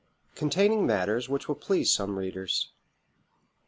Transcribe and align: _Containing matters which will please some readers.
_Containing 0.35 0.87
matters 0.87 1.29
which 1.29 1.47
will 1.47 1.53
please 1.53 1.93
some 1.93 2.17
readers. 2.17 2.71